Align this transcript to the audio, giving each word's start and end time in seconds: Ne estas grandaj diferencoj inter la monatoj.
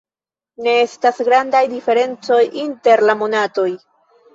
Ne 0.67 0.73
estas 0.85 1.21
grandaj 1.29 1.63
diferencoj 1.75 2.43
inter 2.67 3.09
la 3.11 3.21
monatoj. 3.25 3.73